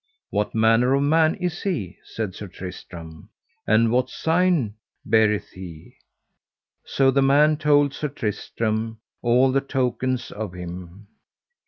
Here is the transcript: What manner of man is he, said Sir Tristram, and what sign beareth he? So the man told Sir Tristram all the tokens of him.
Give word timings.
What 0.31 0.55
manner 0.55 0.95
of 0.95 1.03
man 1.03 1.35
is 1.35 1.61
he, 1.61 1.99
said 2.03 2.33
Sir 2.33 2.47
Tristram, 2.47 3.29
and 3.67 3.91
what 3.91 4.09
sign 4.09 4.73
beareth 5.05 5.49
he? 5.51 5.97
So 6.83 7.11
the 7.11 7.21
man 7.21 7.55
told 7.57 7.93
Sir 7.93 8.07
Tristram 8.07 8.97
all 9.21 9.51
the 9.51 9.61
tokens 9.61 10.31
of 10.31 10.53
him. 10.53 11.05